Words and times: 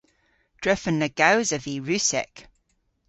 Drefen 0.61 0.95
na 0.99 1.09
gowsav 1.19 1.63
vy 1.65 1.75
Russek. 1.87 2.31